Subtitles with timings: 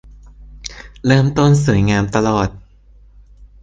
[1.05, 2.49] เริ่มต้นสวยงามตลอด